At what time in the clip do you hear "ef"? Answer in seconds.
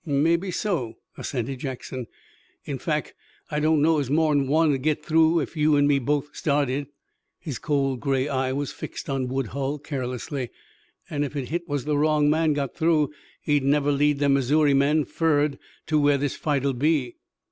11.23-11.33